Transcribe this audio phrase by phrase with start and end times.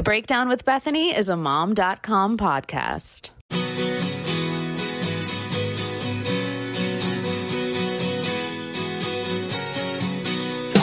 [0.00, 3.32] The Breakdown with Bethany is a mom.com podcast.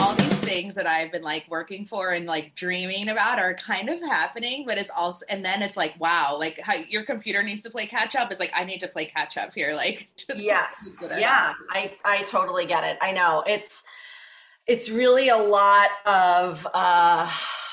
[0.00, 3.88] all these things that I've been like working for and like dreaming about are kind
[3.88, 7.64] of happening, but it's also, and then it's like, wow, like how your computer needs
[7.64, 9.74] to play catch up is like, I need to play catch up here.
[9.74, 10.06] Like,
[10.36, 10.96] yes.
[11.02, 11.54] Yeah.
[11.70, 12.96] I, I totally get it.
[13.02, 13.82] I know it's,
[14.68, 17.28] it's really a lot of, uh,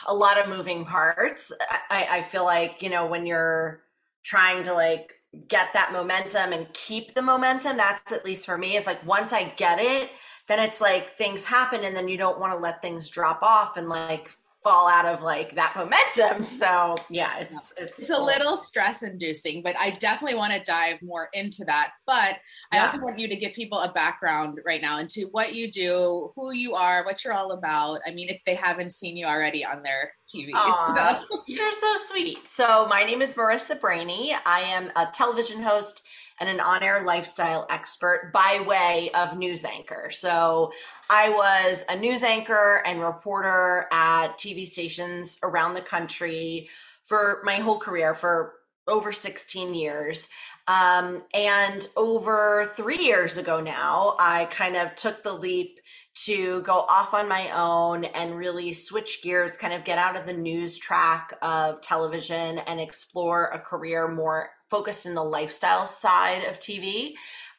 [0.05, 1.51] a lot of moving parts.
[1.89, 3.81] I, I feel like, you know, when you're
[4.23, 5.13] trying to like
[5.47, 9.33] get that momentum and keep the momentum, that's at least for me, is like once
[9.33, 10.09] I get it,
[10.47, 13.77] then it's like things happen and then you don't want to let things drop off
[13.77, 14.31] and like
[14.65, 16.43] fall out of like that momentum.
[16.55, 21.01] So yeah, it's it's, it's a little stress inducing, but I definitely want to dive
[21.01, 21.91] more into that.
[22.07, 22.37] But
[22.71, 26.31] I also want you to give people a background right now into what you do,
[26.35, 27.99] who you are, what you're all about.
[28.07, 30.51] I mean, if they haven't seen you already on their TV.
[30.51, 31.41] So.
[31.47, 32.47] You're so sweet.
[32.47, 34.35] So my name is Marisa Brahney.
[34.45, 36.03] I am a television host
[36.39, 40.09] and an on air lifestyle expert by way of news anchor.
[40.11, 40.71] So
[41.09, 46.69] I was a news anchor and reporter at TV stations around the country
[47.03, 48.53] for my whole career for
[48.87, 50.29] over 16 years.
[50.67, 55.79] Um, and over three years ago now, I kind of took the leap
[56.15, 60.25] to go off on my own and really switch gears, kind of get out of
[60.25, 66.43] the news track of television and explore a career more focused in the lifestyle side
[66.45, 67.13] of TV.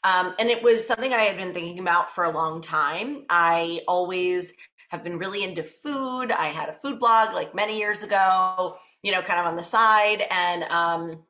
[0.05, 3.25] Um, and it was something I had been thinking about for a long time.
[3.29, 4.53] I always
[4.91, 6.31] have been really into food.
[6.31, 9.63] I had a food blog like many years ago, you know, kind of on the
[9.63, 10.23] side.
[10.31, 11.25] And um,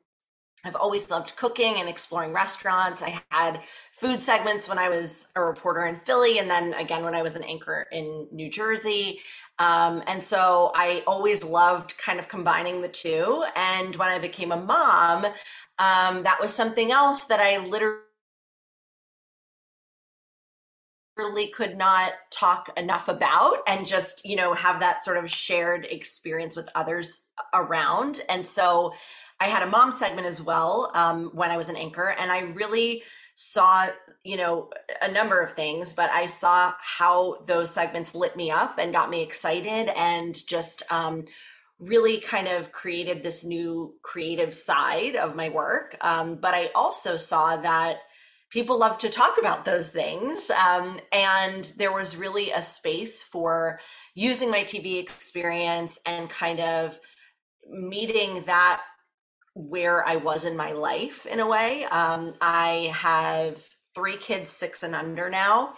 [0.63, 3.01] I've always loved cooking and exploring restaurants.
[3.01, 7.15] I had food segments when I was a reporter in Philly, and then again when
[7.15, 9.21] I was an anchor in New Jersey.
[9.59, 13.43] Um, and so I always loved kind of combining the two.
[13.55, 15.25] And when I became a mom,
[15.79, 18.01] um, that was something else that I literally
[21.53, 26.55] could not talk enough about and just you know have that sort of shared experience
[26.55, 27.21] with others
[27.53, 28.21] around.
[28.29, 28.93] And so
[29.39, 32.39] i had a mom segment as well um, when i was an anchor and i
[32.39, 33.03] really
[33.35, 33.87] saw
[34.23, 34.69] you know
[35.01, 39.09] a number of things but i saw how those segments lit me up and got
[39.09, 41.25] me excited and just um,
[41.79, 47.17] really kind of created this new creative side of my work um, but i also
[47.17, 47.97] saw that
[48.49, 53.79] people love to talk about those things um, and there was really a space for
[54.15, 56.99] using my tv experience and kind of
[57.69, 58.81] meeting that
[59.57, 61.83] where I was in my life in a way.
[61.85, 65.73] Um, I have three kids, six and under now.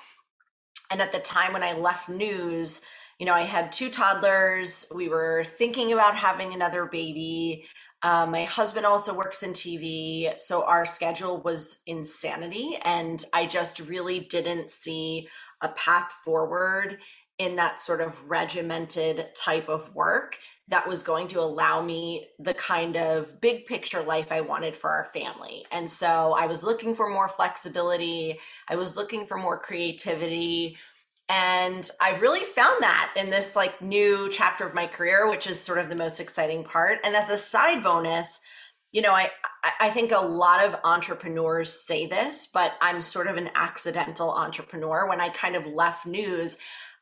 [0.91, 2.81] And at the time when I left news,
[3.19, 4.87] you know, I had two toddlers.
[4.95, 7.65] We were thinking about having another baby.
[8.01, 10.39] Um, my husband also works in TV.
[10.39, 12.77] So our schedule was insanity.
[12.83, 15.27] And I just really didn't see
[15.61, 16.99] a path forward
[17.37, 20.37] in that sort of regimented type of work
[20.69, 24.91] that was going to allow me the kind of big picture life I wanted for
[24.91, 25.65] our family.
[25.71, 30.77] And so I was looking for more flexibility, I was looking for more creativity.
[31.29, 35.59] And I've really found that in this like new chapter of my career, which is
[35.59, 36.99] sort of the most exciting part.
[37.03, 38.39] And as a side bonus,
[38.91, 39.29] you know, I
[39.79, 45.07] I think a lot of entrepreneurs say this, but I'm sort of an accidental entrepreneur.
[45.07, 46.57] When I kind of left news,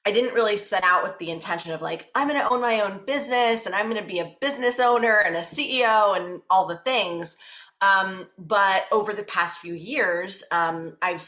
[0.06, 2.80] I didn't really set out with the intention of like, I'm going to own my
[2.80, 6.66] own business and I'm going to be a business owner and a CEO and all
[6.66, 7.36] the things.
[7.82, 11.22] Um, but over the past few years, um, I've,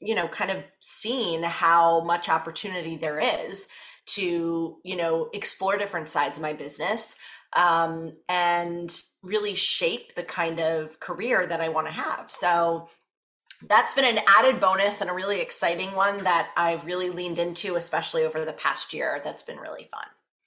[0.00, 3.66] you know, kind of seen how much opportunity there is
[4.06, 7.16] to, you know, explore different sides of my business
[7.54, 12.30] um, and really shape the kind of career that I want to have.
[12.30, 12.88] So
[13.68, 17.76] that's been an added bonus and a really exciting one that I've really leaned into,
[17.76, 19.20] especially over the past year.
[19.24, 20.04] That's been really fun.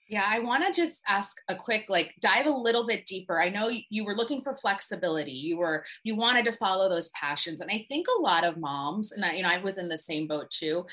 [0.10, 3.40] Yeah, I want to just ask a quick, like, dive a little bit deeper.
[3.40, 5.32] I know you were looking for flexibility.
[5.32, 9.12] You were, you wanted to follow those passions, and I think a lot of moms,
[9.12, 10.84] and I, you know, I was in the same boat too.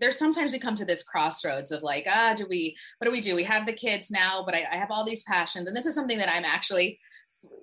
[0.00, 3.20] There's sometimes we come to this crossroads of like, ah, do we, what do we
[3.20, 3.34] do?
[3.34, 5.94] We have the kids now, but I, I have all these passions, and this is
[5.94, 6.98] something that I'm actually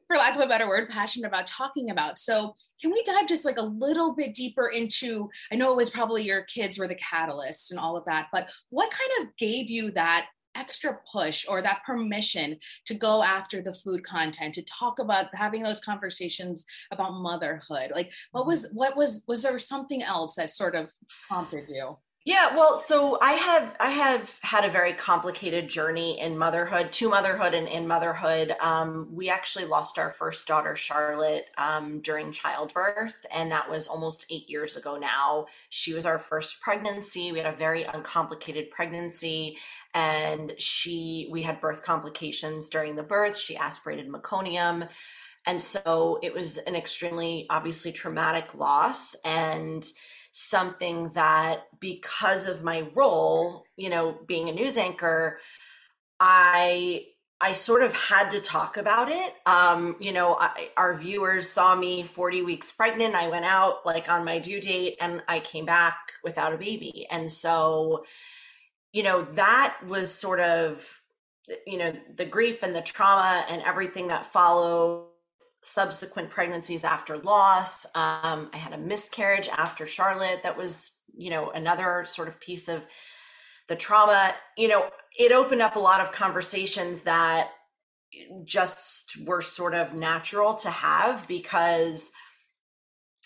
[0.08, 2.18] for lack of a better word, passionate about talking about.
[2.18, 5.30] So, can we dive just like a little bit deeper into?
[5.52, 8.52] I know it was probably your kids were the catalyst and all of that, but
[8.70, 13.74] what kind of gave you that extra push or that permission to go after the
[13.74, 18.50] food content to talk about having those conversations about motherhood like what mm-hmm.
[18.50, 20.92] was what was was there something else that sort of
[21.28, 21.98] prompted you
[22.30, 27.10] Yeah, well, so I have I have had a very complicated journey in motherhood, to
[27.10, 28.54] motherhood and in motherhood.
[28.62, 34.28] Um, we actually lost our first daughter, Charlotte, um, during childbirth, and that was almost
[34.30, 35.48] eight years ago now.
[35.70, 37.32] She was our first pregnancy.
[37.32, 39.58] We had a very uncomplicated pregnancy,
[39.96, 43.40] and she we had birth complications during the birth.
[43.40, 44.88] She aspirated meconium.
[45.48, 49.16] And so it was an extremely obviously traumatic loss.
[49.26, 49.84] And
[50.40, 55.40] something that because of my role, you know, being a news anchor,
[56.20, 57.06] I
[57.42, 59.34] I sort of had to talk about it.
[59.46, 63.16] Um, you know, I, our viewers saw me 40 weeks pregnant.
[63.16, 67.08] I went out like on my due date and I came back without a baby.
[67.10, 68.04] And so,
[68.92, 71.02] you know, that was sort of,
[71.66, 75.08] you know, the grief and the trauma and everything that followed
[75.64, 77.86] subsequent pregnancies after loss.
[77.96, 80.44] Um, I had a miscarriage after Charlotte.
[80.44, 82.86] That was, you know, another sort of piece of
[83.68, 84.34] the trauma.
[84.58, 87.52] You know, it opened up a lot of conversations that
[88.44, 92.10] just were sort of natural to have because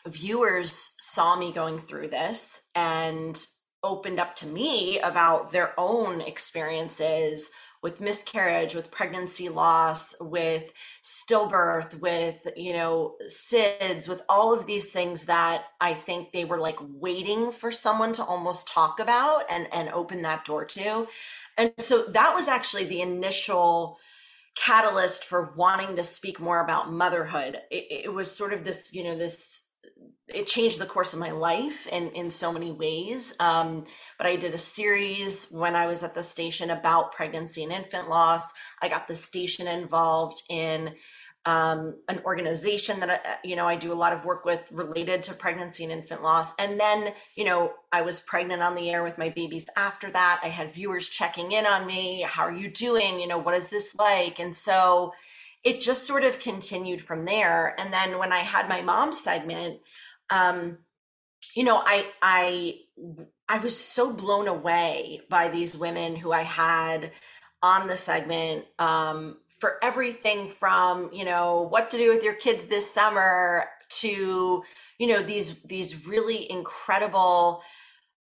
[0.08, 3.46] viewers saw me going through this and
[3.84, 7.50] opened up to me about their own experiences
[7.84, 10.72] with miscarriage, with pregnancy loss, with
[11.04, 16.60] stillbirth, with, you know, SIDS, with all of these things that I think they were
[16.60, 21.08] like waiting for someone to almost talk about and, and open that door to.
[21.58, 24.00] And so that was actually the initial
[24.56, 27.60] catalyst for wanting to speak more about motherhood.
[27.70, 29.64] It, it was sort of this, you know, this
[30.28, 33.34] it changed the course of my life in in so many ways.
[33.40, 33.86] Um,
[34.18, 38.10] but i did a series when i was at the station about pregnancy and infant
[38.10, 38.46] loss.
[38.82, 40.96] I got the station involved in
[41.46, 45.24] um, an organization that I, you know i do a lot of work with related
[45.24, 46.54] to pregnancy and infant loss.
[46.58, 50.40] And then you know i was pregnant on the air with my babies after that.
[50.42, 52.22] I had viewers checking in on me.
[52.22, 53.20] How are you doing?
[53.20, 54.40] You know what is this like?
[54.40, 55.12] And so
[55.66, 57.76] it just sort of continued from there.
[57.78, 59.82] And then when i had my mom segment
[60.30, 60.78] um,
[61.56, 62.80] you know, I I
[63.50, 67.12] I was so blown away by these women who I had
[67.62, 72.66] on the segment um, for everything from you know what to do with your kids
[72.66, 74.64] this summer to
[75.00, 77.62] you know these these really incredible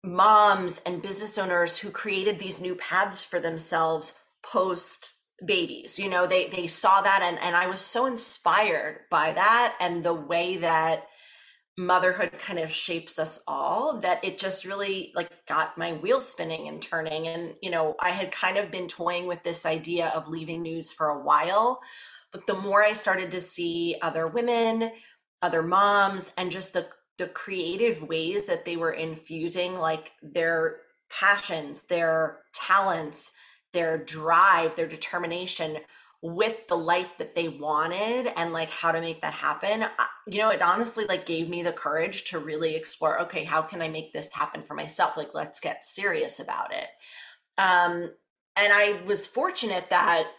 [0.04, 4.13] moms and business owners who created these new paths for themselves
[4.44, 5.13] post
[5.45, 6.00] babies.
[6.00, 10.04] You know they they saw that and and I was so inspired by that and
[10.04, 11.06] the way that
[11.78, 16.68] motherhood kind of shapes us all that it just really like got my wheels spinning
[16.68, 17.28] and turning.
[17.28, 20.92] And you know i had kind of been toying with this idea of leaving news
[20.92, 21.80] for a while
[22.32, 24.92] but the more i started to see other women
[25.42, 26.88] other moms and just the
[27.18, 30.78] the creative ways that they were infusing like their
[31.10, 33.32] passions their talents
[33.74, 35.78] their drive their determination
[36.36, 39.86] with the life that they wanted and like how to make that happen
[40.28, 43.82] you know it honestly like gave me the courage to really explore okay how can
[43.82, 45.16] i make this happen for myself?
[45.16, 46.88] Like let's get serious about it.
[47.58, 48.12] Um
[48.56, 50.30] and i was fortunate that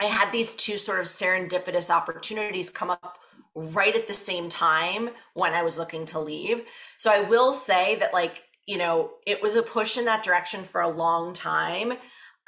[0.00, 3.18] i had these two sort of serendipitous opportunities come up
[3.54, 6.62] right at the same time when i was looking to leave.
[6.96, 10.64] So i will say that like you know it was a push in that direction
[10.64, 11.92] for a long time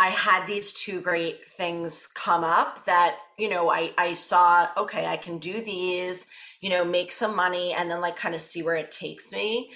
[0.01, 5.07] I had these two great things come up that, you know, I, I saw, okay,
[5.07, 6.27] I can do these,
[6.61, 9.71] you know, make some money and then like kind of see where it takes me.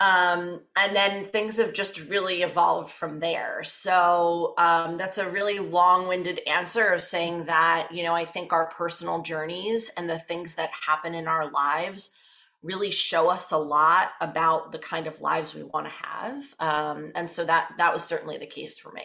[0.00, 3.62] Um, and then things have just really evolved from there.
[3.64, 8.52] So um, that's a really long winded answer of saying that, you know, I think
[8.52, 12.10] our personal journeys and the things that happen in our lives
[12.62, 16.54] really show us a lot about the kind of lives we want to have.
[16.58, 19.04] Um, and so that that was certainly the case for me.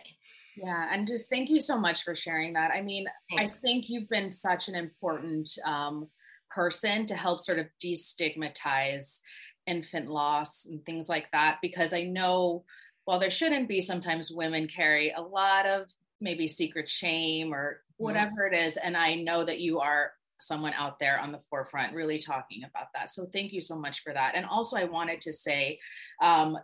[0.58, 2.72] Yeah, and just thank you so much for sharing that.
[2.72, 3.58] I mean, Thanks.
[3.58, 6.08] I think you've been such an important um,
[6.50, 9.20] person to help sort of destigmatize
[9.68, 12.64] infant loss and things like that, because I know
[13.04, 18.04] while there shouldn't be, sometimes women carry a lot of maybe secret shame or mm-hmm.
[18.06, 18.78] whatever it is.
[18.78, 22.88] And I know that you are someone out there on the forefront really talking about
[22.94, 23.10] that.
[23.10, 24.36] So thank you so much for that.
[24.36, 25.80] And also, I wanted to say,
[26.22, 26.58] um,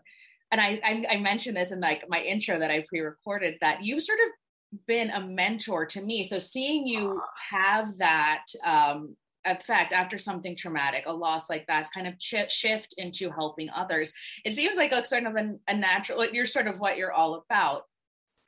[0.52, 4.04] and I, I, I mentioned this in like my intro that I pre-recorded that you've
[4.04, 6.24] sort of been a mentor to me.
[6.24, 9.16] So seeing you have that um,
[9.46, 14.14] effect after something traumatic, a loss like that, kind of ch- shift into helping others.
[14.46, 16.26] It seems like a sort of a, a natural.
[16.26, 17.84] You're sort of what you're all about.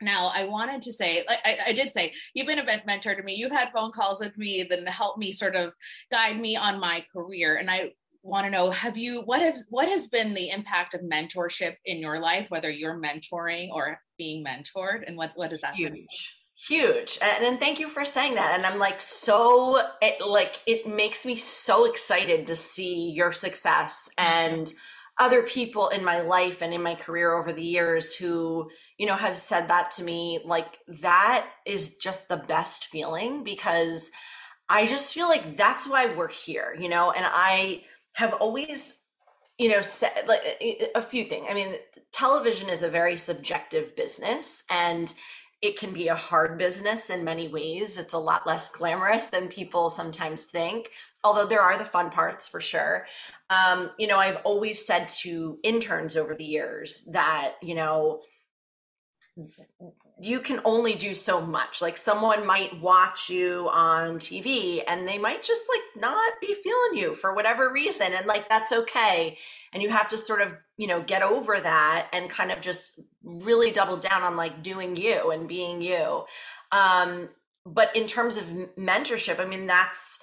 [0.00, 3.34] Now, I wanted to say, I, I, did say, you've been a mentor to me.
[3.34, 5.72] You've had phone calls with me that helped me sort of
[6.10, 7.56] guide me on my career.
[7.56, 7.92] And I
[8.24, 11.98] want to know have you what has what has been the impact of mentorship in
[11.98, 17.18] your life whether you're mentoring or being mentored and what's what does that huge huge
[17.20, 21.26] and, and thank you for saying that and i'm like so it like it makes
[21.26, 24.72] me so excited to see your success and
[25.20, 29.16] other people in my life and in my career over the years who you know
[29.16, 34.10] have said that to me like that is just the best feeling because
[34.68, 37.82] i just feel like that's why we're here you know and i
[38.14, 38.98] have always
[39.58, 40.42] you know said like
[40.94, 41.46] a few things.
[41.50, 41.74] I mean
[42.12, 45.12] television is a very subjective business and
[45.62, 47.96] it can be a hard business in many ways.
[47.96, 50.90] It's a lot less glamorous than people sometimes think
[51.22, 53.06] although there are the fun parts for sure.
[53.50, 58.22] Um, you know i've always said to interns over the years that you know
[60.20, 61.82] you can only do so much.
[61.82, 66.96] Like someone might watch you on TV and they might just like not be feeling
[66.96, 68.12] you for whatever reason.
[68.12, 69.38] And like that's okay.
[69.72, 73.00] And you have to sort of, you know, get over that and kind of just
[73.24, 76.24] really double down on like doing you and being you.
[76.70, 77.28] Um,
[77.66, 78.44] but in terms of
[78.78, 80.20] mentorship, I mean, that's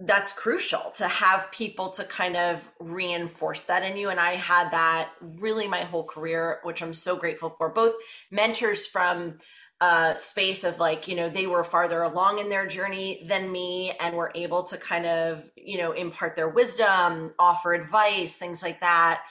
[0.00, 4.10] that's crucial to have people to kind of reinforce that in you.
[4.10, 7.68] And i had that really my whole career which i'm so grateful for.
[7.68, 7.94] Both
[8.30, 9.38] mentors from
[9.80, 13.92] a space of like you know they were farther along in their journey than me
[14.00, 18.80] and were able to kind of you know impart their wisdom offer advice things like
[18.80, 19.22] that.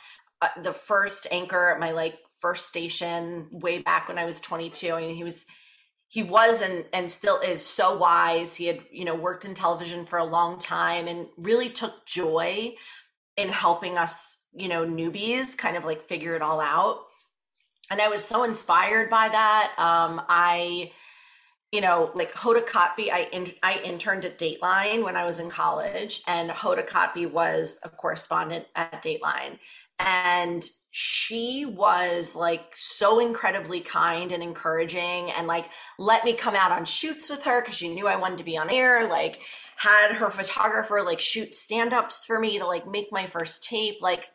[0.42, 4.94] Uh, the first anchor at my like first station way back when i was 22
[4.94, 5.48] i mean he was
[6.08, 8.56] he was and and still is so wise.
[8.56, 12.76] He had you know worked in television for a long time and really took joy
[13.36, 17.02] in helping us you know newbies kind of like figure it all out.
[17.90, 19.74] And i was so inspired by that.
[19.78, 20.92] Um i
[21.72, 25.50] you know like hoda kotb i in, i interned at dateline when i was in
[25.50, 29.60] college and hoda kotb was a correspondent at dateline
[30.00, 36.72] and she was like so incredibly kind and encouraging and like let me come out
[36.72, 39.08] on shoots with her because she knew I wanted to be on air.
[39.08, 39.40] Like,
[39.78, 43.98] had her photographer like shoot stand ups for me to like make my first tape.
[44.02, 44.30] Like,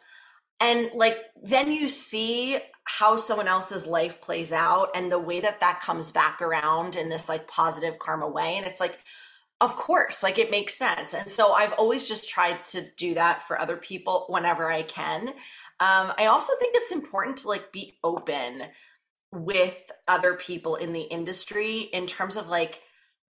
[0.61, 5.61] and like then you see how someone else's life plays out and the way that
[5.61, 8.57] that comes back around in this like positive karma way.
[8.57, 8.99] And it's like,
[9.63, 11.15] of course, like it makes sense.
[11.15, 15.29] And so I've always just tried to do that for other people whenever I can.
[15.29, 18.65] Um, I also think it's important to like be open
[19.33, 19.77] with
[20.09, 22.81] other people in the industry in terms of like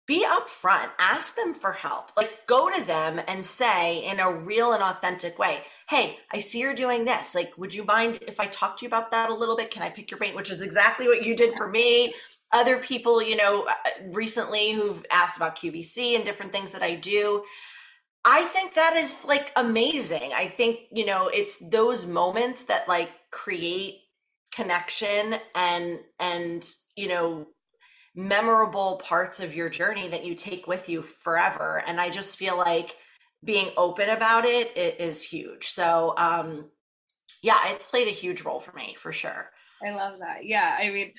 [0.05, 2.15] be upfront, ask them for help.
[2.17, 6.59] Like go to them and say in a real and authentic way, "Hey, I see
[6.59, 7.35] you're doing this.
[7.35, 9.71] Like would you mind if I talk to you about that a little bit?
[9.71, 12.13] Can I pick your brain?" Which is exactly what you did for me.
[12.51, 13.73] Other people, you know, uh,
[14.11, 17.43] recently who've asked about QVC and different things that I do.
[18.23, 20.31] I think that is like amazing.
[20.33, 24.01] I think, you know, it's those moments that like create
[24.57, 27.45] connection and and you know
[28.15, 32.57] memorable parts of your journey that you take with you forever and i just feel
[32.57, 32.95] like
[33.43, 36.71] being open about it, it is huge so um
[37.43, 39.51] yeah it's played a huge role for me for sure
[39.85, 40.45] I love that.
[40.45, 40.77] Yeah.
[40.79, 41.11] I mean,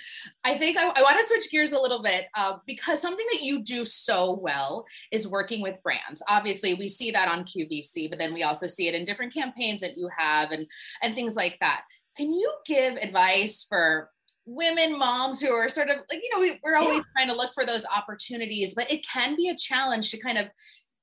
[0.45, 3.43] I think I, I want to switch gears a little bit uh, because something that
[3.43, 6.23] you do so well is working with brands.
[6.29, 9.81] Obviously, we see that on QVC, but then we also see it in different campaigns
[9.81, 10.67] that you have and
[11.03, 11.83] and things like that.
[12.17, 14.11] Can you give advice for
[14.45, 17.03] women moms who are sort of like you know we, are always yeah.
[17.17, 20.47] trying to look for those opportunities, but it can be a challenge to kind of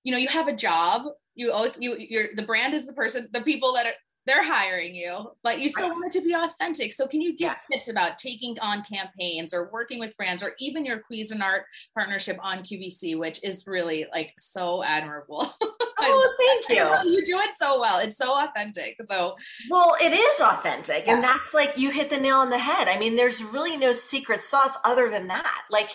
[0.04, 3.28] you know you have a job you always you you're the brand is the person
[3.34, 3.94] the people that are
[4.26, 6.94] they're hiring you, but you still want it to be authentic.
[6.94, 7.56] So can you give yeah.
[7.72, 11.62] tips about taking on campaigns or working with brands or even your Cuisinart
[11.94, 15.54] partnership on QVC, which is really like so admirable.
[16.08, 16.86] Oh, thank you.
[17.16, 18.00] You do it so well.
[18.00, 18.98] It's so authentic.
[19.08, 19.36] So
[19.70, 21.06] well, it is authentic.
[21.06, 21.16] Yeah.
[21.16, 22.88] And that's like you hit the nail on the head.
[22.88, 25.64] I mean, there's really no secret sauce other than that.
[25.72, 25.90] Like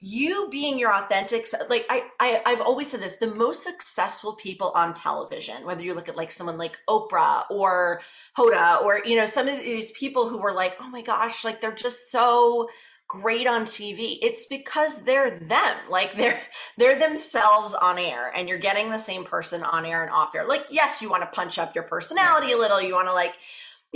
[0.00, 4.70] you being your authentic like I, I i've always said this the most successful people
[4.74, 8.02] on television whether you look at like someone like oprah or
[8.36, 11.62] hoda or you know some of these people who were like oh my gosh like
[11.62, 12.68] they're just so
[13.08, 16.40] great on tv it's because they're them like they're
[16.76, 20.46] they're themselves on air and you're getting the same person on air and off air.
[20.46, 23.36] Like yes you want to punch up your personality a little you want to like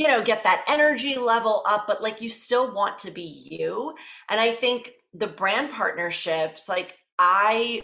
[0.00, 3.94] you know get that energy level up but like you still want to be you.
[4.30, 7.82] And i think the brand partnerships like i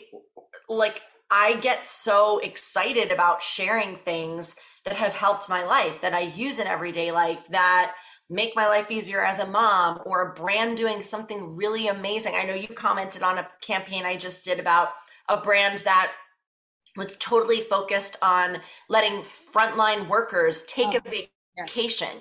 [0.68, 4.56] like i get so excited about sharing things
[4.86, 7.94] that have helped my life that i use in everyday life that
[8.30, 12.34] make my life easier as a mom or a brand doing something really amazing.
[12.34, 14.88] I know you commented on a campaign i just did about
[15.28, 16.12] a brand that
[16.96, 21.64] was totally focused on letting frontline workers take oh, a Yeah.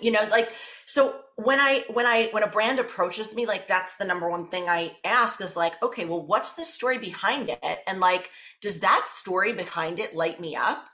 [0.01, 0.53] You know, like
[0.85, 4.47] so when I when I when a brand approaches me, like that's the number one
[4.47, 7.79] thing I ask is like, okay, well, what's the story behind it?
[7.87, 8.29] And like,
[8.61, 10.85] does that story behind it light me up?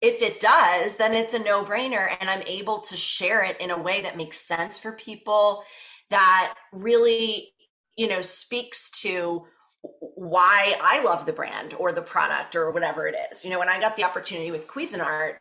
[0.00, 3.80] If it does, then it's a no-brainer and I'm able to share it in a
[3.80, 5.62] way that makes sense for people
[6.10, 7.54] that really,
[7.96, 9.46] you know, speaks to
[9.82, 13.44] why I love the brand or the product or whatever it is.
[13.44, 15.36] You know, when I got the opportunity with Cuisinart,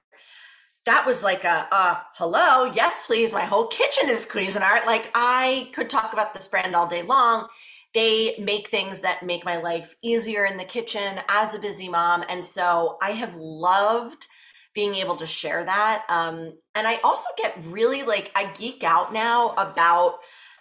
[0.85, 3.33] that was like a uh, hello, yes, please.
[3.33, 4.85] My whole kitchen is Cuisinart.
[4.85, 7.47] Like I could talk about this brand all day long.
[7.93, 12.23] They make things that make my life easier in the kitchen as a busy mom.
[12.27, 14.27] And so I have loved
[14.73, 16.03] being able to share that.
[16.09, 20.15] Um, and I also get really like, I geek out now about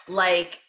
[0.06, 0.60] like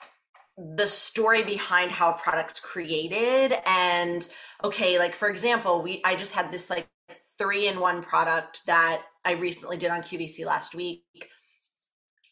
[0.57, 4.29] the story behind how a product's created and
[4.63, 6.87] okay like for example we i just had this like
[7.39, 11.03] three in one product that i recently did on qvc last week.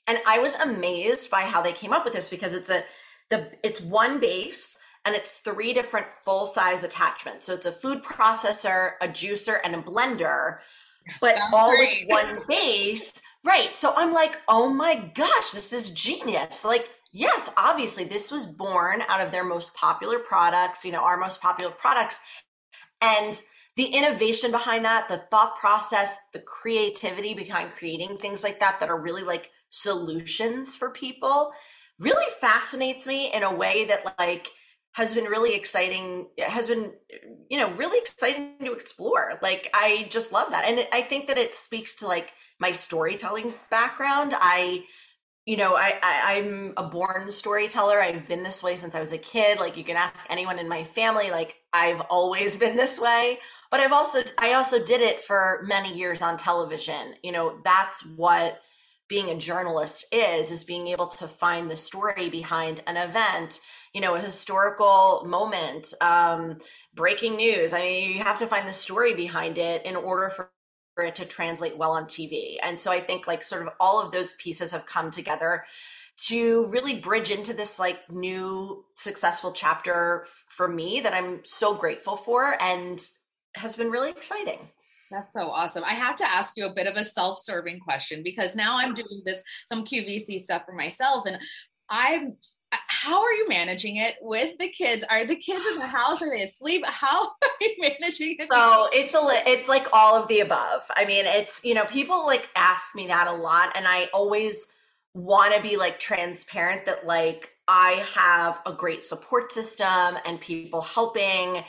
[0.08, 2.84] And i was amazed by how they came up with this because it's a
[3.30, 7.46] the it's one base and it's three different full size attachments.
[7.46, 10.60] So it's a food processor a juicer and a blender
[11.20, 12.08] but Sounds all great.
[12.08, 13.20] with one base.
[13.44, 13.76] Right.
[13.76, 16.64] So i'm like oh my gosh this is genius.
[16.64, 21.18] Like yes, obviously, this was born out of their most popular products, you know, our
[21.18, 22.20] most popular products.
[23.02, 23.40] And
[23.76, 28.90] the innovation behind that, the thought process, the creativity behind creating things like that, that
[28.90, 31.52] are really like solutions for people,
[32.00, 34.50] really fascinates me in a way that, like,
[34.94, 36.92] has been really exciting has been
[37.50, 39.40] you know really exciting to explore.
[39.42, 40.66] Like i just love that.
[40.66, 44.34] And i think that it speaks to like my storytelling background.
[44.36, 44.84] I
[45.52, 48.02] you know, I, I am a born storyteller.
[48.02, 49.60] I've been this way since I was a kid.
[49.60, 51.30] Like you can ask anyone in my family.
[51.30, 53.38] Like I've always been this way.
[53.70, 57.16] But I've also I also did it for many years on television.
[57.22, 58.62] You know, that's what
[59.10, 63.60] being a journalist is is being able to find the story behind an event
[63.94, 66.58] you know a historical moment um
[66.94, 70.50] breaking news i mean you have to find the story behind it in order for
[71.02, 72.58] for it to translate well on TV.
[72.62, 75.66] And so I think like sort of all of those pieces have come together
[76.28, 81.74] to really bridge into this like new successful chapter f- for me that I'm so
[81.74, 83.02] grateful for and
[83.56, 84.60] has been really exciting.
[85.10, 85.84] That's so awesome.
[85.84, 89.24] I have to ask you a bit of a self-serving question because now I'm doing
[89.26, 91.40] this some QVC stuff for myself and
[91.90, 92.36] I'm
[93.02, 95.04] how are you managing it with the kids?
[95.10, 96.22] Are the kids in the house?
[96.22, 96.86] Are they asleep?
[96.86, 98.48] How are you managing it?
[98.52, 100.84] So it's a it's like all of the above.
[100.96, 104.68] I mean, it's you know people like ask me that a lot, and I always
[105.16, 110.82] want to be like transparent that like I have a great support system and people
[110.82, 111.64] helping.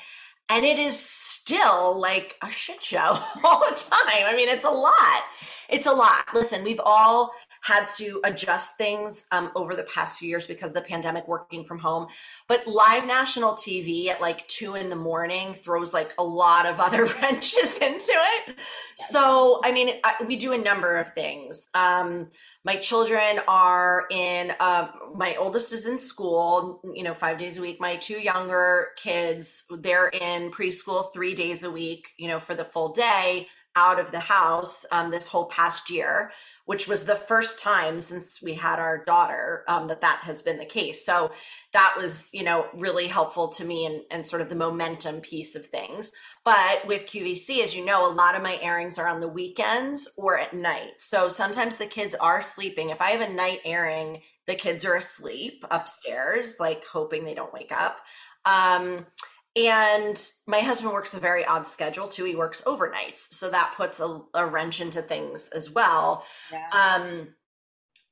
[0.50, 2.98] And it is still like a shit show
[3.44, 4.26] all the time.
[4.26, 5.22] I mean, it's a lot.
[5.70, 6.26] It's a lot.
[6.34, 10.74] Listen, we've all had to adjust things um, over the past few years because of
[10.74, 12.08] the pandemic working from home.
[12.48, 16.80] But live national TV at like two in the morning throws like a lot of
[16.80, 18.58] other wrenches into it.
[18.96, 21.68] So, I mean, I, we do a number of things.
[21.72, 22.30] Um,
[22.64, 27.60] my children are in uh, my oldest is in school you know five days a
[27.60, 32.54] week my two younger kids they're in preschool three days a week you know for
[32.54, 36.30] the full day out of the house um, this whole past year
[36.64, 40.58] which was the first time since we had our daughter um, that that has been
[40.58, 41.04] the case.
[41.04, 41.32] So
[41.72, 45.54] that was, you know, really helpful to me and, and sort of the momentum piece
[45.54, 46.12] of things.
[46.44, 50.08] But with QVC, as you know, a lot of my airings are on the weekends
[50.16, 50.92] or at night.
[50.98, 52.90] So sometimes the kids are sleeping.
[52.90, 57.52] If I have a night airing, the kids are asleep upstairs, like hoping they don't
[57.52, 57.98] wake up.
[58.44, 59.06] Um,
[59.54, 62.24] and my husband works a very odd schedule too.
[62.24, 63.32] He works overnights.
[63.32, 66.24] So that puts a, a wrench into things as well.
[66.50, 66.68] Yeah.
[66.72, 67.28] Um,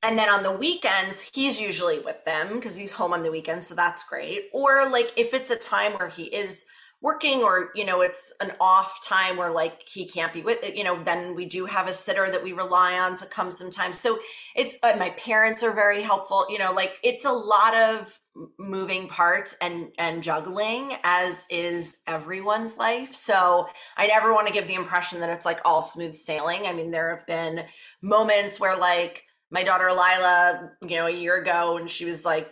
[0.03, 3.67] and then on the weekends, he's usually with them because he's home on the weekends.
[3.67, 4.49] So that's great.
[4.53, 6.65] Or like if it's a time where he is
[7.01, 10.75] working or you know it's an off time where like he can't be with it
[10.75, 13.99] you know then we do have a sitter that we rely on to come sometimes.
[13.99, 14.19] So
[14.55, 18.19] it's uh, my parents are very helpful you know like it's a lot of
[18.59, 23.15] moving parts and and juggling as is everyone's life.
[23.15, 26.67] So i never want to give the impression that it's like all smooth sailing.
[26.67, 27.65] I mean there have been
[28.01, 32.49] moments where like my daughter lila you know a year ago and she was like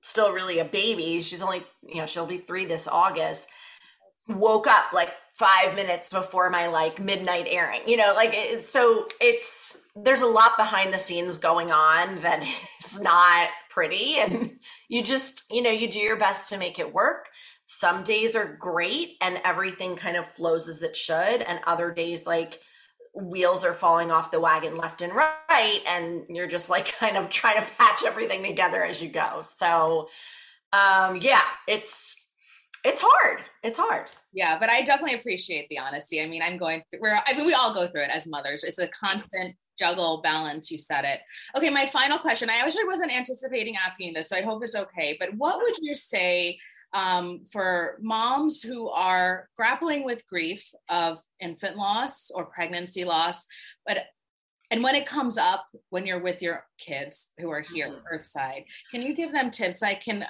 [0.00, 3.48] still really a baby she's only you know she'll be three this august
[4.38, 9.06] woke up like five minutes before my like midnight airing you know like it, so
[9.20, 12.42] it's there's a lot behind the scenes going on that
[12.84, 16.92] is not pretty and you just you know you do your best to make it
[16.92, 17.28] work.
[17.66, 22.26] Some days are great and everything kind of flows as it should and other days
[22.26, 22.60] like
[23.14, 27.28] wheels are falling off the wagon left and right and you're just like kind of
[27.28, 29.42] trying to patch everything together as you go.
[29.56, 30.08] So
[30.72, 32.16] um yeah it's
[32.84, 33.40] it's hard.
[33.62, 34.06] It's hard.
[34.32, 36.22] Yeah but i definitely appreciate the honesty.
[36.22, 38.64] I mean i'm going through we're i mean we all go through it as mothers.
[38.64, 41.20] It's a constant juggle balance you said it.
[41.56, 42.50] Okay my final question.
[42.50, 45.94] I actually wasn't anticipating asking this so i hope it's okay but what would you
[45.94, 46.58] say
[46.92, 53.46] um, for moms who are grappling with grief of infant loss or pregnancy loss
[53.86, 53.98] but
[54.72, 58.06] and when it comes up when you're with your kids who are here mm-hmm.
[58.12, 60.24] earthside can you give them tips i can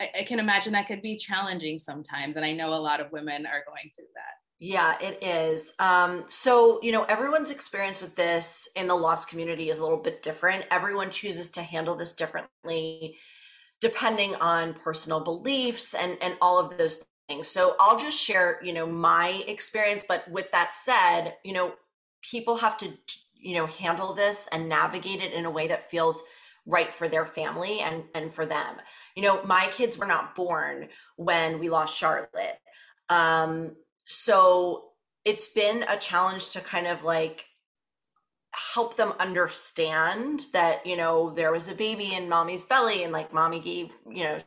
[0.00, 3.46] I, can imagine that could be challenging sometimes and i know a lot of women
[3.46, 5.74] are going through that yeah, it is.
[5.78, 9.98] Um, so, you know, everyone's experience with this in the loss community is a little
[9.98, 10.64] bit different.
[10.70, 13.18] Everyone chooses to handle this differently
[13.80, 17.48] depending on personal beliefs and and all of those things.
[17.48, 21.74] So, I'll just share, you know, my experience, but with that said, you know,
[22.22, 22.92] people have to
[23.44, 26.24] you know, handle this and navigate it in a way that feels
[26.66, 28.76] right for their family and and for them.
[29.14, 32.58] You know, my kids were not born when we lost Charlotte.
[33.08, 34.90] Um so
[35.24, 37.46] it's been a challenge to kind of like
[38.74, 43.32] help them understand that you know there was a baby in mommy's belly and like
[43.32, 44.38] mommy gave you know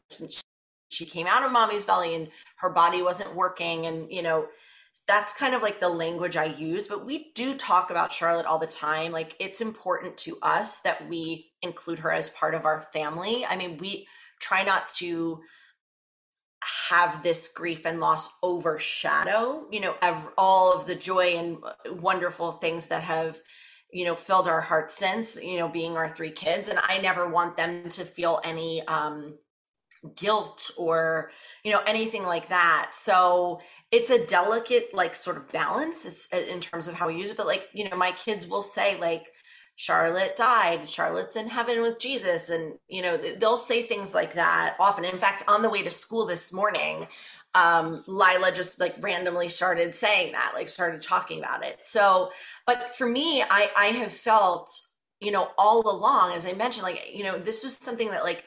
[0.90, 4.48] she came out of mommy's belly and her body wasn't working and you know
[5.08, 8.60] that's kind of like the language i use but we do talk about charlotte all
[8.60, 9.12] the time.
[9.12, 13.46] Like it's important to us that we include her as part of our family.
[13.46, 14.08] I mean we
[14.40, 15.40] try not to
[16.90, 21.58] have this grief and loss overshadow you know ev- all of the joy and
[22.02, 23.40] wonderful things that have
[23.92, 26.70] you know filled our hearts since you know being our three kids.
[26.70, 29.38] And i never want them to feel any um
[30.16, 31.32] guilt or
[31.68, 33.60] you know anything like that so
[33.92, 37.46] it's a delicate like sort of balance in terms of how we use it but
[37.46, 39.28] like you know my kids will say like
[39.80, 42.50] Charlotte died, Charlotte's in heaven with Jesus.
[42.50, 45.06] And, you know, they'll say things like that often.
[45.06, 47.08] In fact, on the way to school this morning,
[47.54, 51.78] um, Lila just like randomly started saying that, like started talking about it.
[51.84, 52.32] So,
[52.66, 54.72] but for me, I, I have felt,
[55.20, 58.46] you know, all along, as I mentioned, like, you know, this was something that like,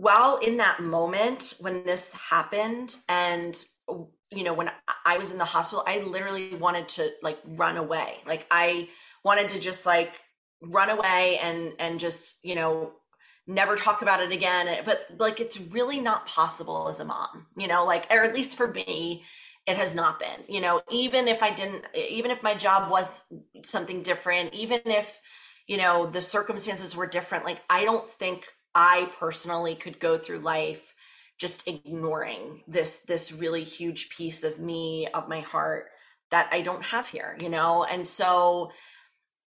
[0.00, 3.66] while in that moment when this happened and
[4.32, 4.70] you know when
[5.04, 8.16] i was in the hospital i literally wanted to like run away.
[8.26, 8.88] Like i
[9.24, 10.18] wanted to just like
[10.62, 12.92] run away and and just you know
[13.46, 14.82] never talk about it again.
[14.84, 18.56] But like it's really not possible as a mom you know like or at least
[18.56, 19.24] for me
[19.66, 20.40] it has not been.
[20.48, 23.22] You know even if i didn't even if my job was
[23.64, 25.20] something different even if
[25.66, 30.38] you know the circumstances were different like i don't think i personally could go through
[30.40, 30.94] life
[31.38, 35.86] just ignoring this this really huge piece of me of my heart
[36.30, 37.84] that i don't have here you know?
[37.84, 38.70] And so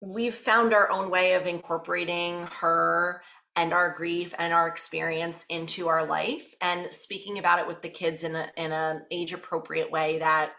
[0.01, 3.21] we've found our own way of incorporating her
[3.55, 7.89] and our grief and our experience into our life and speaking about it with the
[7.89, 10.51] kids in a in an age appropriate way that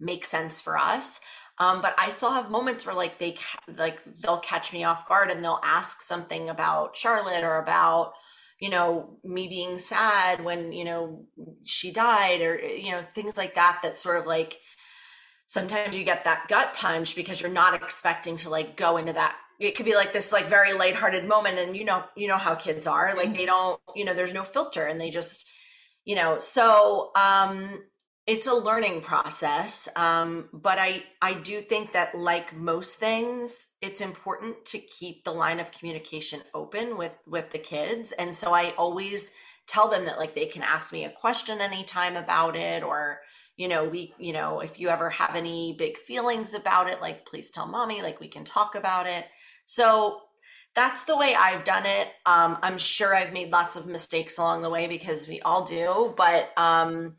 [0.00, 1.20] makes sense for us
[1.60, 3.36] um, but I still have moments where like they
[3.76, 8.12] like they'll catch me off guard and they'll ask something about Charlotte or about
[8.60, 11.24] you know me being sad when you know
[11.64, 14.58] she died or you know things like that that sort of like
[15.48, 19.36] sometimes you get that gut punch because you're not expecting to like go into that.
[19.58, 22.54] It could be like this like very lighthearted moment and you know you know how
[22.54, 23.14] kids are.
[23.16, 25.48] Like they don't you know there's no filter and they just
[26.04, 27.82] you know so um
[28.28, 34.02] it's a learning process um but i i do think that like most things it's
[34.02, 38.12] important to keep the line of communication open with with the kids.
[38.12, 39.30] And so i always
[39.66, 43.20] tell them that like they can ask me a question anytime about it or
[43.56, 47.26] you know we you know if you ever have any big feelings about it like
[47.26, 49.24] please tell mommy like we can talk about it.
[49.64, 50.20] So
[50.74, 52.08] that's the way i've done it.
[52.26, 56.12] Um, i'm sure i've made lots of mistakes along the way because we all do
[56.16, 57.16] but um,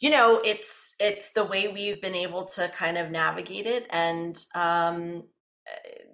[0.00, 3.86] you know it's it's the way we've been able to kind of navigate it.
[3.90, 5.24] And um,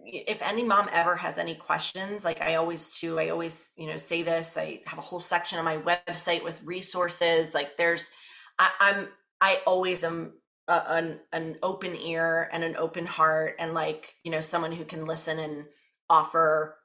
[0.04, 3.96] if any mom ever has any questions like i always do i always you know
[3.98, 8.10] say this i have a whole section on my website with resources like there's
[8.58, 9.08] I, i'm
[9.42, 10.34] I always am
[10.68, 14.84] a, an an open ear and an open heart and like you know someone who
[14.84, 15.66] can listen and
[16.08, 16.78] offer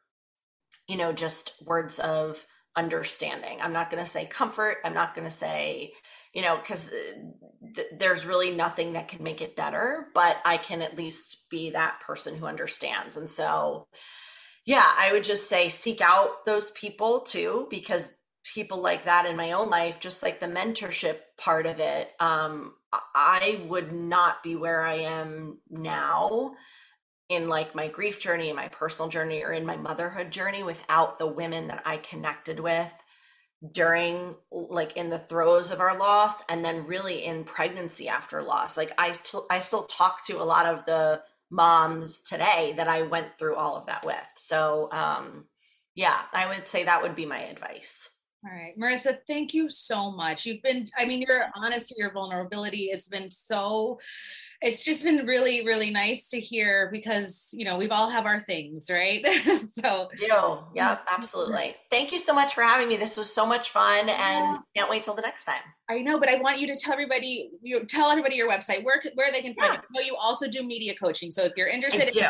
[0.87, 3.59] you know just words of understanding.
[3.61, 4.77] I'm not going to say comfort.
[4.85, 5.93] I'm not going to say
[6.37, 10.55] you know because uh, th- there's really nothing that can make it better but i
[10.57, 13.17] can at least be that person who understands.
[13.17, 13.87] And so
[14.65, 18.07] yeah i would just say seek out those people too because
[18.53, 22.73] people like that in my own life, just like the mentorship part of it, um,
[22.93, 26.53] I would not be where I am now
[27.29, 31.27] in like my grief journey, my personal journey, or in my motherhood journey without the
[31.27, 32.93] women that I connected with
[33.71, 38.77] during like in the throes of our loss and then really in pregnancy after loss.
[38.77, 43.03] Like I, t- I still talk to a lot of the moms today that i
[43.03, 44.27] went through all of that with.
[44.35, 45.45] So um
[45.95, 48.09] yeah i would say that would be my advice
[48.45, 50.45] all right, Marisa, thank you so much.
[50.45, 53.99] You've been, I mean, your honesty, your vulnerability has been so,
[54.61, 58.39] it's just been really, really nice to hear because, you know, we've all have our
[58.39, 59.25] things, right?
[59.81, 61.01] so, you, yeah, mm-hmm.
[61.09, 61.75] absolutely.
[61.89, 62.95] Thank you so much for having me.
[62.95, 64.57] This was so much fun and yeah.
[64.75, 65.61] can't wait till the next time.
[65.89, 69.01] I know, but I want you to tell everybody, you tell everybody your website, where,
[69.15, 70.01] where they can find yeah.
[70.01, 70.11] you.
[70.11, 71.31] you also do media coaching.
[71.31, 72.23] So if you're interested in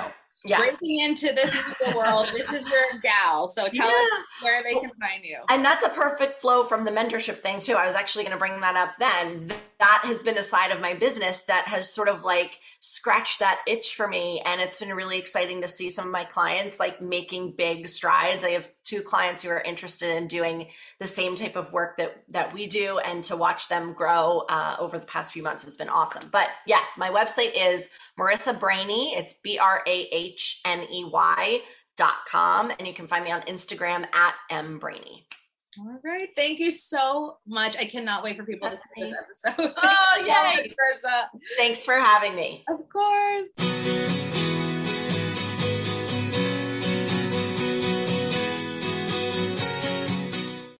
[0.45, 0.59] yes.
[0.59, 2.27] breaking into this media world.
[2.35, 3.47] This is your gal.
[3.47, 3.95] So tell yeah.
[3.95, 4.09] us
[4.41, 5.39] where they can find you.
[5.49, 7.73] And that's a perfect flow from the mentorship thing too.
[7.73, 9.51] I was actually going to bring that up then.
[9.79, 13.61] That has been a side of my business that has sort of like scratched that
[13.67, 14.41] itch for me.
[14.45, 18.43] And it's been really exciting to see some of my clients like making big strides.
[18.43, 20.67] I have two clients who are interested in doing
[20.99, 24.77] the same type of work that that we do and to watch them grow uh,
[24.79, 29.11] over the past few months has been awesome but yes my website is Marisa Brahney.
[29.17, 29.81] it's b-r-a-h-n-e-y
[31.97, 35.23] dot com and you can find me on instagram at m brahney
[35.79, 36.29] all right.
[36.35, 37.77] Thank you so much.
[37.77, 39.13] I cannot wait for people to see this
[39.45, 39.73] episode.
[39.83, 40.23] Oh,
[40.57, 40.73] yay.
[41.57, 42.63] Thanks for having me.
[42.69, 44.26] Of course.